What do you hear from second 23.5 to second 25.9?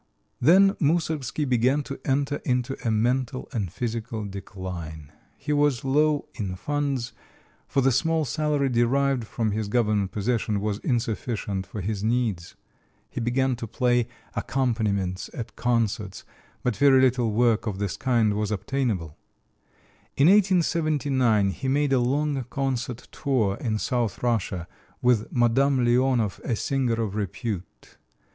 in South Russia with Madam